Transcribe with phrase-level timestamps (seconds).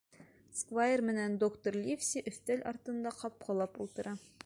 [0.59, 4.21] Сквайр менән доктор Ливси өҫтәл артында ҡапҡылап ултыра.